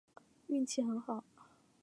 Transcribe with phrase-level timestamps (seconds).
[0.47, 1.23] 运气很好